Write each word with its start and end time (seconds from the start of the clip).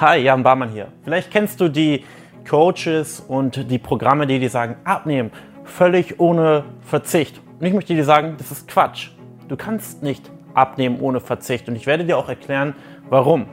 Hi, 0.00 0.18
Jan 0.18 0.44
Barmann 0.44 0.68
hier. 0.68 0.92
Vielleicht 1.02 1.32
kennst 1.32 1.60
du 1.60 1.68
die 1.68 2.04
Coaches 2.48 3.18
und 3.18 3.68
die 3.68 3.80
Programme, 3.80 4.28
die 4.28 4.38
dir 4.38 4.48
sagen, 4.48 4.76
abnehmen, 4.84 5.32
völlig 5.64 6.20
ohne 6.20 6.66
Verzicht. 6.82 7.40
Und 7.58 7.66
ich 7.66 7.72
möchte 7.72 7.96
dir 7.96 8.04
sagen, 8.04 8.36
das 8.38 8.52
ist 8.52 8.68
Quatsch. 8.68 9.08
Du 9.48 9.56
kannst 9.56 10.04
nicht 10.04 10.30
abnehmen 10.54 11.00
ohne 11.00 11.18
Verzicht. 11.18 11.68
Und 11.68 11.74
ich 11.74 11.86
werde 11.86 12.04
dir 12.04 12.16
auch 12.16 12.28
erklären, 12.28 12.76
warum. 13.08 13.46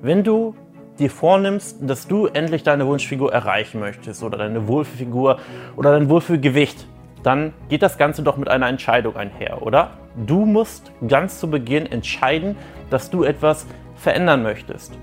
Wenn 0.00 0.22
du 0.22 0.54
dir 1.00 1.10
vornimmst, 1.10 1.78
dass 1.80 2.06
du 2.06 2.26
endlich 2.26 2.62
deine 2.62 2.86
Wunschfigur 2.86 3.32
erreichen 3.32 3.80
möchtest 3.80 4.22
oder 4.22 4.38
deine 4.38 4.68
Wohlfühlfigur 4.68 5.40
oder 5.74 5.90
dein 5.90 6.08
Wohlfühlgewicht, 6.08 6.86
dann 7.24 7.54
geht 7.68 7.82
das 7.82 7.98
Ganze 7.98 8.22
doch 8.22 8.36
mit 8.36 8.48
einer 8.48 8.68
Entscheidung 8.68 9.16
einher, 9.16 9.62
oder? 9.62 9.98
Du 10.14 10.44
musst 10.44 10.92
ganz 11.08 11.40
zu 11.40 11.50
Beginn 11.50 11.86
entscheiden, 11.86 12.54
dass 12.88 13.10
du 13.10 13.24
etwas 13.24 13.66
verändern 13.96 14.44
möchtest. 14.44 14.96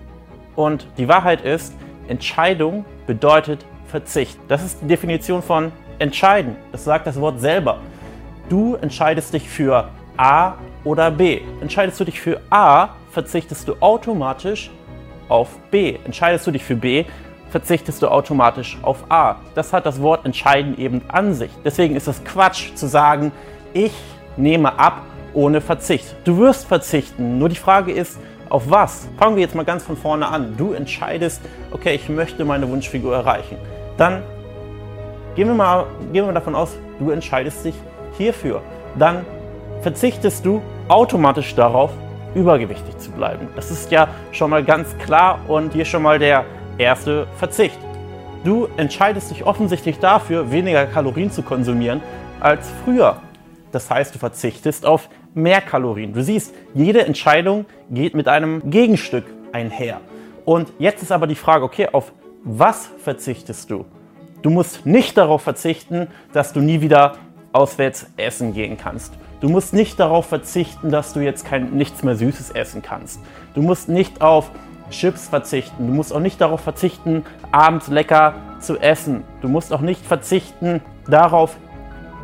Und 0.55 0.87
die 0.97 1.07
Wahrheit 1.07 1.41
ist, 1.41 1.73
Entscheidung 2.07 2.85
bedeutet 3.07 3.65
Verzicht. 3.87 4.37
Das 4.47 4.63
ist 4.63 4.81
die 4.81 4.87
Definition 4.87 5.41
von 5.41 5.71
entscheiden. 5.99 6.55
Das 6.71 6.83
sagt 6.83 7.07
das 7.07 7.19
Wort 7.19 7.39
selber. 7.39 7.79
Du 8.49 8.75
entscheidest 8.75 9.33
dich 9.33 9.49
für 9.49 9.89
A 10.17 10.53
oder 10.83 11.11
B. 11.11 11.41
Entscheidest 11.61 11.99
du 11.99 12.05
dich 12.05 12.19
für 12.19 12.41
A, 12.49 12.89
verzichtest 13.11 13.67
du 13.67 13.75
automatisch 13.79 14.69
auf 15.29 15.49
B. 15.71 15.97
Entscheidest 16.05 16.45
du 16.45 16.51
dich 16.51 16.63
für 16.63 16.75
B, 16.75 17.05
verzichtest 17.49 18.01
du 18.01 18.07
automatisch 18.07 18.77
auf 18.81 19.09
A. 19.09 19.37
Das 19.55 19.73
hat 19.73 19.85
das 19.85 20.01
Wort 20.01 20.25
entscheiden 20.25 20.77
eben 20.77 21.01
an 21.07 21.33
sich. 21.33 21.51
Deswegen 21.63 21.95
ist 21.95 22.07
es 22.07 22.23
Quatsch 22.23 22.75
zu 22.75 22.87
sagen, 22.87 23.31
ich 23.73 23.93
nehme 24.37 24.77
ab 24.77 25.01
ohne 25.33 25.61
Verzicht. 25.61 26.15
Du 26.23 26.37
wirst 26.37 26.67
verzichten. 26.67 27.37
Nur 27.37 27.49
die 27.49 27.55
Frage 27.55 27.91
ist, 27.91 28.19
auf 28.55 28.71
was? 28.71 29.09
Fangen 29.17 29.35
wir 29.35 29.43
jetzt 29.43 29.53
mal 29.53 29.65
ganz 29.65 29.83
von 29.83 29.97
vorne 29.97 30.29
an. 30.29 30.55
Du 30.55 30.71
entscheidest, 30.71 31.41
okay, 31.71 31.93
ich 31.93 32.07
möchte 32.07 32.45
meine 32.45 32.69
Wunschfigur 32.69 33.13
erreichen. 33.13 33.57
Dann 33.97 34.23
gehen 35.35 35.49
wir 35.49 35.55
mal, 35.55 35.87
gehen 36.13 36.25
wir 36.25 36.31
davon 36.31 36.55
aus, 36.55 36.77
du 36.97 37.09
entscheidest 37.09 37.65
dich 37.65 37.75
hierfür. 38.17 38.61
Dann 38.97 39.25
verzichtest 39.81 40.45
du 40.45 40.61
automatisch 40.87 41.53
darauf, 41.53 41.91
übergewichtig 42.33 42.97
zu 42.97 43.11
bleiben. 43.11 43.49
Das 43.57 43.71
ist 43.71 43.91
ja 43.91 44.07
schon 44.31 44.51
mal 44.51 44.63
ganz 44.63 44.97
klar 44.99 45.39
und 45.49 45.73
hier 45.73 45.83
schon 45.83 46.03
mal 46.03 46.17
der 46.17 46.45
erste 46.77 47.27
Verzicht. 47.35 47.77
Du 48.45 48.69
entscheidest 48.77 49.31
dich 49.31 49.45
offensichtlich 49.45 49.99
dafür, 49.99 50.49
weniger 50.49 50.85
Kalorien 50.85 51.29
zu 51.29 51.41
konsumieren 51.41 52.01
als 52.39 52.71
früher. 52.85 53.17
Das 53.73 53.91
heißt, 53.91 54.15
du 54.15 54.19
verzichtest 54.19 54.85
auf 54.85 55.09
mehr 55.35 55.61
Kalorien. 55.61 56.13
Du 56.13 56.23
siehst, 56.23 56.53
jede 56.73 57.05
Entscheidung 57.05 57.65
geht 57.91 58.15
mit 58.15 58.27
einem 58.27 58.69
Gegenstück 58.71 59.25
einher. 59.51 60.01
Und 60.45 60.71
jetzt 60.79 61.03
ist 61.03 61.11
aber 61.11 61.27
die 61.27 61.35
Frage, 61.35 61.63
okay, 61.63 61.89
auf 61.91 62.11
was 62.43 62.89
verzichtest 62.99 63.69
du? 63.69 63.85
Du 64.41 64.49
musst 64.49 64.85
nicht 64.85 65.17
darauf 65.17 65.41
verzichten, 65.41 66.07
dass 66.31 66.53
du 66.53 66.61
nie 66.61 66.81
wieder 66.81 67.15
auswärts 67.51 68.07
essen 68.17 68.53
gehen 68.53 68.77
kannst. 68.77 69.13
Du 69.41 69.49
musst 69.49 69.73
nicht 69.73 69.99
darauf 69.99 70.27
verzichten, 70.27 70.91
dass 70.91 71.13
du 71.13 71.19
jetzt 71.19 71.45
kein 71.45 71.71
nichts 71.71 72.03
mehr 72.03 72.15
Süßes 72.15 72.51
essen 72.51 72.81
kannst. 72.81 73.19
Du 73.53 73.61
musst 73.61 73.89
nicht 73.89 74.21
auf 74.21 74.51
Chips 74.91 75.27
verzichten. 75.27 75.87
Du 75.87 75.93
musst 75.93 76.13
auch 76.13 76.19
nicht 76.19 76.39
darauf 76.39 76.61
verzichten, 76.61 77.25
abends 77.51 77.87
lecker 77.87 78.35
zu 78.59 78.77
essen. 78.77 79.23
Du 79.41 79.49
musst 79.49 79.73
auch 79.73 79.81
nicht 79.81 80.05
verzichten 80.05 80.81
darauf, 81.07 81.57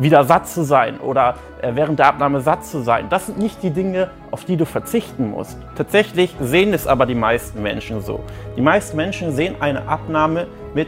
wieder 0.02 0.23
satt 0.23 0.47
zu 0.47 0.63
sein 0.63 0.99
oder 0.99 1.35
äh, 1.61 1.71
während 1.75 1.99
der 1.99 2.07
Abnahme 2.07 2.41
satt 2.41 2.66
zu 2.66 2.81
sein. 2.81 3.05
Das 3.09 3.27
sind 3.27 3.38
nicht 3.38 3.61
die 3.61 3.69
Dinge, 3.69 4.09
auf 4.31 4.45
die 4.45 4.57
du 4.57 4.66
verzichten 4.66 5.30
musst. 5.30 5.57
Tatsächlich 5.75 6.35
sehen 6.39 6.73
es 6.73 6.88
aber 6.88 7.05
die 7.05 7.16
meisten 7.16 7.61
Menschen 7.61 8.02
so. 8.02 8.22
Die 8.57 8.61
meisten 8.61 8.97
Menschen 8.97 9.31
sehen 9.31 9.55
eine 9.59 9.88
Abnahme 9.88 10.47
mit 10.73 10.88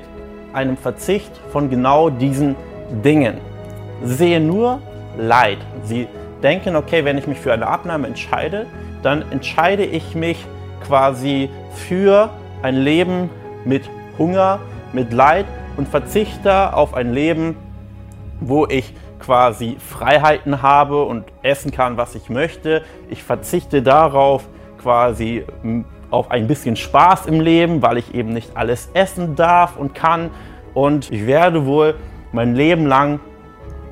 einem 0.53 0.78
Verzicht 0.78 1.31
von 1.52 1.69
genau 1.69 2.09
diesen 2.09 2.56
Dingen. 3.03 3.38
Sie 4.03 4.16
sehen 4.16 4.47
nur 4.47 4.80
Leid. 5.17 5.59
Sie 5.84 6.07
denken, 6.41 6.75
okay, 6.75 7.06
wenn 7.06 7.18
ich 7.18 7.28
mich 7.28 7.40
für 7.40 7.53
eine 7.53 7.68
Abnahme 7.68 8.07
entscheide, 8.07 8.66
dann 9.03 9.23
entscheide 9.31 9.85
ich 9.85 10.16
mich 10.16 10.44
quasi 10.85 11.50
für 11.75 12.29
ein 12.62 12.75
Leben 12.75 13.29
mit 13.63 13.84
Hunger, 14.18 14.59
mit 14.91 15.13
Leid 15.13 15.46
und 15.78 15.88
verzichte 15.88 16.73
auf 16.73 16.94
ein 16.94 17.13
Leben, 17.13 17.56
wo 18.40 18.66
ich 18.68 18.94
quasi 19.23 19.78
Freiheiten 19.79 20.61
habe 20.61 21.03
und 21.03 21.25
essen 21.41 21.72
kann, 21.72 21.97
was 21.97 22.16
ich 22.16 22.29
möchte. 22.29 22.84
Ich 23.09 23.23
verzichte 23.23 23.81
darauf, 23.81 24.47
quasi 24.81 25.45
auf 26.09 26.29
ein 26.29 26.47
bisschen 26.47 26.75
Spaß 26.75 27.25
im 27.28 27.39
Leben, 27.39 27.81
weil 27.81 27.97
ich 27.97 28.13
eben 28.13 28.29
nicht 28.29 28.56
alles 28.56 28.89
essen 28.94 29.35
darf 29.35 29.78
und 29.78 29.95
kann. 29.95 30.29
Und 30.73 31.11
ich 31.11 31.25
werde 31.25 31.66
wohl 31.66 31.95
mein 32.31 32.56
Leben 32.56 32.85
lang 32.85 33.19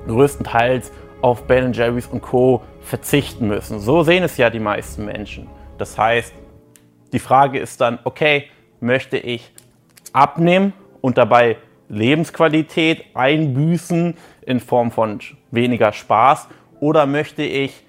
größtenteils 0.07 0.91
auf 1.21 1.43
Ben 1.43 1.73
Jerry's 1.73 2.07
und 2.07 2.21
Co. 2.21 2.63
verzichten 2.81 3.47
müssen. 3.47 3.79
So 3.79 4.03
sehen 4.03 4.23
es 4.23 4.37
ja 4.37 4.49
die 4.49 4.59
meisten 4.59 5.05
Menschen. 5.05 5.47
Das 5.77 5.97
heißt, 5.97 6.33
die 7.13 7.19
Frage 7.19 7.59
ist 7.59 7.79
dann, 7.81 7.99
okay, 8.03 8.47
möchte 8.79 9.17
ich 9.17 9.53
abnehmen 10.13 10.73
und 11.01 11.17
dabei 11.17 11.57
Lebensqualität 11.91 13.03
einbüßen 13.13 14.15
in 14.43 14.59
Form 14.59 14.91
von 14.91 15.19
weniger 15.51 15.91
Spaß 15.91 16.47
oder 16.79 17.05
möchte 17.05 17.43
ich 17.43 17.85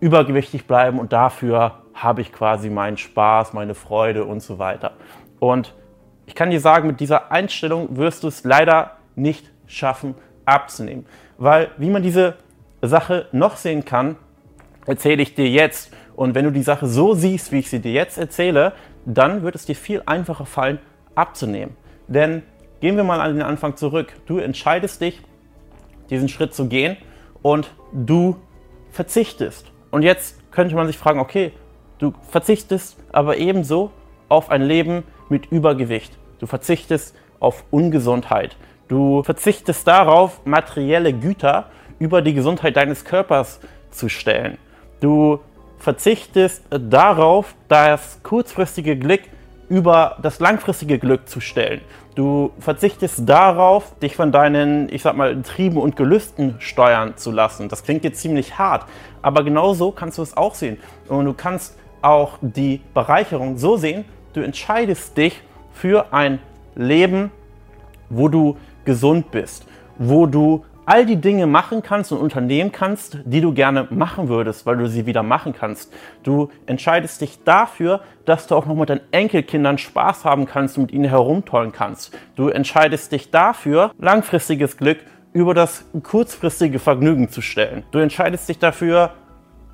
übergewichtig 0.00 0.66
bleiben 0.66 0.98
und 0.98 1.12
dafür 1.12 1.82
habe 1.94 2.20
ich 2.20 2.32
quasi 2.32 2.70
meinen 2.70 2.96
Spaß, 2.96 3.52
meine 3.52 3.74
Freude 3.74 4.24
und 4.24 4.40
so 4.40 4.58
weiter. 4.58 4.92
Und 5.40 5.74
ich 6.26 6.34
kann 6.34 6.50
dir 6.50 6.60
sagen, 6.60 6.86
mit 6.86 7.00
dieser 7.00 7.32
Einstellung 7.32 7.96
wirst 7.96 8.22
du 8.22 8.28
es 8.28 8.44
leider 8.44 8.92
nicht 9.16 9.50
schaffen 9.66 10.14
abzunehmen. 10.44 11.06
Weil 11.36 11.70
wie 11.76 11.90
man 11.90 12.02
diese 12.02 12.36
Sache 12.82 13.26
noch 13.32 13.56
sehen 13.56 13.84
kann, 13.84 14.16
erzähle 14.86 15.22
ich 15.22 15.34
dir 15.34 15.48
jetzt. 15.48 15.92
Und 16.16 16.34
wenn 16.34 16.44
du 16.44 16.52
die 16.52 16.62
Sache 16.62 16.86
so 16.86 17.14
siehst, 17.14 17.50
wie 17.50 17.58
ich 17.58 17.70
sie 17.70 17.80
dir 17.80 17.92
jetzt 17.92 18.16
erzähle, 18.16 18.72
dann 19.04 19.42
wird 19.42 19.54
es 19.54 19.66
dir 19.66 19.74
viel 19.74 20.02
einfacher 20.06 20.46
fallen, 20.46 20.78
abzunehmen. 21.14 21.76
Denn 22.06 22.42
Gehen 22.84 22.98
wir 22.98 23.04
mal 23.04 23.22
an 23.22 23.32
den 23.32 23.42
Anfang 23.42 23.78
zurück. 23.78 24.12
Du 24.26 24.36
entscheidest 24.36 25.00
dich, 25.00 25.22
diesen 26.10 26.28
Schritt 26.28 26.52
zu 26.52 26.68
gehen 26.68 26.98
und 27.40 27.70
du 27.94 28.36
verzichtest. 28.90 29.72
Und 29.90 30.02
jetzt 30.02 30.52
könnte 30.52 30.74
man 30.74 30.86
sich 30.86 30.98
fragen, 30.98 31.18
okay, 31.18 31.52
du 31.96 32.12
verzichtest 32.28 32.98
aber 33.10 33.38
ebenso 33.38 33.90
auf 34.28 34.50
ein 34.50 34.60
Leben 34.60 35.04
mit 35.30 35.46
Übergewicht. 35.50 36.18
Du 36.40 36.46
verzichtest 36.46 37.16
auf 37.40 37.64
Ungesundheit. 37.70 38.58
Du 38.88 39.22
verzichtest 39.22 39.88
darauf, 39.88 40.44
materielle 40.44 41.14
Güter 41.14 41.70
über 41.98 42.20
die 42.20 42.34
Gesundheit 42.34 42.76
deines 42.76 43.06
Körpers 43.06 43.60
zu 43.92 44.10
stellen. 44.10 44.58
Du 45.00 45.40
verzichtest 45.78 46.62
darauf, 46.68 47.54
das 47.68 48.20
kurzfristige 48.22 48.98
Glück 48.98 49.22
über 49.68 50.16
das 50.22 50.40
langfristige 50.40 50.98
Glück 50.98 51.28
zu 51.28 51.40
stellen. 51.40 51.80
Du 52.14 52.52
verzichtest 52.58 53.28
darauf, 53.28 53.98
dich 53.98 54.14
von 54.14 54.30
deinen, 54.30 54.88
ich 54.92 55.02
sag 55.02 55.16
mal, 55.16 55.42
Trieben 55.42 55.78
und 55.78 55.96
Gelüsten 55.96 56.56
steuern 56.58 57.16
zu 57.16 57.30
lassen. 57.30 57.68
Das 57.68 57.82
klingt 57.82 58.04
jetzt 58.04 58.20
ziemlich 58.20 58.58
hart, 58.58 58.86
aber 59.22 59.42
genau 59.42 59.74
so 59.74 59.90
kannst 59.90 60.18
du 60.18 60.22
es 60.22 60.36
auch 60.36 60.54
sehen. 60.54 60.78
Und 61.08 61.24
du 61.24 61.32
kannst 61.32 61.76
auch 62.02 62.38
die 62.40 62.82
Bereicherung 62.92 63.58
so 63.58 63.76
sehen, 63.76 64.04
du 64.34 64.40
entscheidest 64.40 65.16
dich 65.16 65.42
für 65.72 66.12
ein 66.12 66.38
Leben, 66.74 67.32
wo 68.10 68.28
du 68.28 68.56
gesund 68.84 69.30
bist, 69.30 69.66
wo 69.98 70.26
du 70.26 70.64
all 70.86 71.06
die 71.06 71.16
Dinge 71.16 71.46
machen 71.46 71.82
kannst 71.82 72.12
und 72.12 72.18
unternehmen 72.18 72.72
kannst, 72.72 73.18
die 73.24 73.40
du 73.40 73.52
gerne 73.52 73.86
machen 73.90 74.28
würdest, 74.28 74.66
weil 74.66 74.76
du 74.76 74.88
sie 74.88 75.06
wieder 75.06 75.22
machen 75.22 75.52
kannst. 75.52 75.92
Du 76.22 76.50
entscheidest 76.66 77.20
dich 77.20 77.42
dafür, 77.44 78.00
dass 78.24 78.46
du 78.46 78.54
auch 78.54 78.66
noch 78.66 78.74
mit 78.74 78.90
deinen 78.90 79.00
Enkelkindern 79.10 79.78
Spaß 79.78 80.24
haben 80.24 80.46
kannst 80.46 80.76
und 80.76 80.84
mit 80.84 80.92
ihnen 80.92 81.08
herumtollen 81.08 81.72
kannst. 81.72 82.16
Du 82.36 82.48
entscheidest 82.48 83.12
dich 83.12 83.30
dafür, 83.30 83.92
langfristiges 83.98 84.76
Glück 84.76 84.98
über 85.32 85.54
das 85.54 85.84
kurzfristige 86.02 86.78
Vergnügen 86.78 87.28
zu 87.28 87.40
stellen. 87.40 87.84
Du 87.90 87.98
entscheidest 87.98 88.48
dich 88.48 88.58
dafür, 88.58 89.14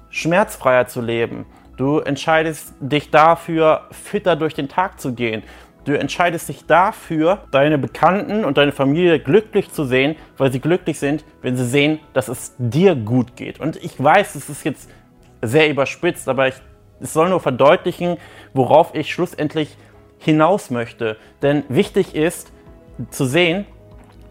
schmerzfreier 0.09 0.87
zu 0.87 1.01
leben. 1.01 1.47
Du 1.77 1.99
entscheidest 1.99 2.75
dich 2.81 3.11
dafür, 3.11 3.87
fitter 3.91 4.37
durch 4.37 4.55
den 4.55 4.69
Tag 4.69 5.01
zu 5.01 5.15
gehen. 5.15 5.43
Du 5.85 5.99
entscheidest 5.99 6.49
dich 6.49 6.67
dafür, 6.67 7.45
deine 7.51 7.79
Bekannten 7.79 8.45
und 8.45 8.59
deine 8.59 8.73
Familie 8.73 9.19
glücklich 9.19 9.71
zu 9.71 9.85
sehen, 9.85 10.17
weil 10.37 10.53
sie 10.53 10.61
glücklich 10.61 10.99
sind, 10.99 11.25
wenn 11.43 11.57
sie 11.57 11.67
sehen, 11.67 12.01
dass 12.13 12.29
es 12.29 12.55
dir 12.59 12.95
gut 12.95 13.37
geht. 13.37 13.61
Und 13.61 13.77
ich 13.83 14.03
weiß, 14.03 14.35
es 14.35 14.49
ist 14.51 14.65
jetzt 14.65 14.91
sehr 15.43 15.71
überspitzt, 15.71 16.29
aber 16.29 16.49
ich, 16.49 16.55
es 17.01 17.13
soll 17.15 17.31
nur 17.31 17.41
verdeutlichen, 17.41 18.19
worauf 18.53 18.95
ich 18.95 19.13
schlussendlich 19.13 19.77
hinaus 20.19 20.71
möchte. 20.71 21.17
Denn 21.41 21.65
wichtig 21.69 22.15
ist 22.15 22.53
zu 23.11 23.25
sehen, 23.25 23.65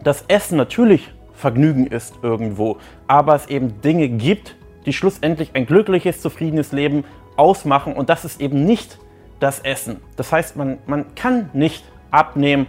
dass 0.04 0.24
Essen 0.28 0.56
natürlich 0.56 1.12
Vergnügen 1.34 1.86
ist 1.86 2.14
irgendwo, 2.22 2.76
aber 3.06 3.34
es 3.34 3.46
eben 3.46 3.80
Dinge 3.80 4.08
gibt, 4.08 4.56
die 4.86 4.92
schlussendlich 4.92 5.50
ein 5.54 5.66
glückliches, 5.66 6.20
zufriedenes 6.20 6.72
Leben 6.72 7.04
ausmachen 7.36 7.94
und 7.94 8.10
das 8.10 8.24
ist 8.24 8.40
eben 8.40 8.64
nicht 8.64 8.98
das 9.40 9.60
Essen. 9.60 10.00
Das 10.16 10.32
heißt, 10.32 10.56
man, 10.56 10.78
man 10.86 11.14
kann 11.14 11.50
nicht 11.52 11.84
abnehmen 12.10 12.66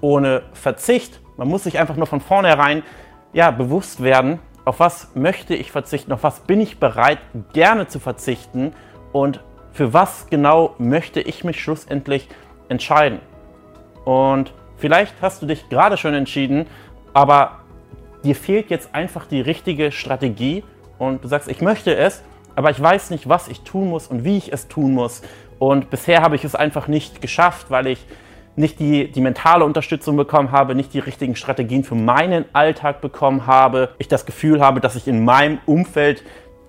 ohne 0.00 0.42
Verzicht. 0.52 1.20
Man 1.36 1.48
muss 1.48 1.64
sich 1.64 1.78
einfach 1.78 1.96
nur 1.96 2.06
von 2.06 2.20
vornherein 2.20 2.82
ja, 3.32 3.50
bewusst 3.50 4.02
werden, 4.02 4.38
auf 4.64 4.80
was 4.80 5.14
möchte 5.14 5.54
ich 5.54 5.70
verzichten, 5.70 6.12
auf 6.12 6.22
was 6.22 6.40
bin 6.40 6.60
ich 6.60 6.78
bereit 6.78 7.18
gerne 7.52 7.86
zu 7.86 8.00
verzichten 8.00 8.72
und 9.12 9.40
für 9.72 9.92
was 9.92 10.28
genau 10.30 10.74
möchte 10.78 11.20
ich 11.20 11.44
mich 11.44 11.60
schlussendlich 11.60 12.28
entscheiden. 12.68 13.20
Und 14.04 14.52
vielleicht 14.76 15.14
hast 15.20 15.42
du 15.42 15.46
dich 15.46 15.68
gerade 15.68 15.96
schon 15.96 16.14
entschieden, 16.14 16.66
aber 17.12 17.60
dir 18.22 18.36
fehlt 18.36 18.70
jetzt 18.70 18.94
einfach 18.94 19.26
die 19.26 19.40
richtige 19.40 19.92
Strategie 19.92 20.64
und 20.98 21.24
du 21.24 21.28
sagst, 21.28 21.48
ich 21.48 21.60
möchte 21.60 21.94
es, 21.94 22.22
aber 22.56 22.70
ich 22.70 22.80
weiß 22.80 23.10
nicht, 23.10 23.28
was 23.28 23.48
ich 23.48 23.62
tun 23.62 23.90
muss 23.90 24.06
und 24.06 24.24
wie 24.24 24.36
ich 24.36 24.52
es 24.52 24.68
tun 24.68 24.94
muss. 24.94 25.22
Und 25.58 25.90
bisher 25.90 26.22
habe 26.22 26.36
ich 26.36 26.44
es 26.44 26.54
einfach 26.54 26.88
nicht 26.88 27.20
geschafft, 27.20 27.70
weil 27.70 27.86
ich 27.86 28.04
nicht 28.56 28.78
die, 28.78 29.10
die 29.10 29.20
mentale 29.20 29.64
Unterstützung 29.64 30.16
bekommen 30.16 30.52
habe, 30.52 30.74
nicht 30.74 30.94
die 30.94 31.00
richtigen 31.00 31.36
Strategien 31.36 31.84
für 31.84 31.94
meinen 31.94 32.44
Alltag 32.52 33.00
bekommen 33.00 33.46
habe. 33.46 33.90
Ich 33.98 34.08
das 34.08 34.26
Gefühl 34.26 34.60
habe, 34.60 34.80
dass 34.80 34.94
ich 34.96 35.08
in 35.08 35.24
meinem 35.24 35.58
Umfeld 35.66 36.22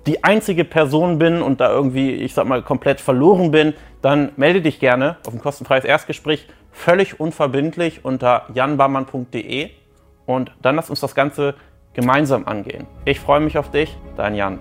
die 0.07 0.23
einzige 0.23 0.65
Person 0.65 1.17
bin 1.17 1.41
und 1.41 1.59
da 1.61 1.69
irgendwie, 1.69 2.11
ich 2.11 2.33
sag 2.33 2.45
mal, 2.47 2.61
komplett 2.61 3.01
verloren 3.01 3.51
bin, 3.51 3.73
dann 4.01 4.31
melde 4.35 4.61
dich 4.61 4.79
gerne 4.79 5.17
auf 5.25 5.33
ein 5.33 5.39
kostenfreies 5.39 5.83
Erstgespräch, 5.83 6.47
völlig 6.71 7.19
unverbindlich 7.19 8.05
unter 8.05 8.43
janbarmann.de 8.53 9.69
und 10.25 10.51
dann 10.61 10.75
lass 10.75 10.89
uns 10.89 10.99
das 10.99 11.15
Ganze 11.15 11.55
gemeinsam 11.93 12.45
angehen. 12.45 12.85
Ich 13.05 13.19
freue 13.19 13.39
mich 13.39 13.57
auf 13.57 13.71
dich, 13.71 13.97
dein 14.15 14.35
Jan. 14.35 14.59